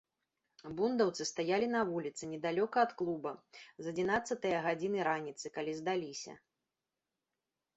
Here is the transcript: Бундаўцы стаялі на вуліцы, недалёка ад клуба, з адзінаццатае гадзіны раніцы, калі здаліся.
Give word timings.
Бундаўцы 0.77 1.23
стаялі 1.31 1.67
на 1.75 1.81
вуліцы, 1.89 2.23
недалёка 2.31 2.77
ад 2.85 2.91
клуба, 3.01 3.33
з 3.59 3.83
адзінаццатае 3.93 4.55
гадзіны 4.69 4.99
раніцы, 5.09 5.45
калі 5.59 5.71
здаліся. 5.83 6.33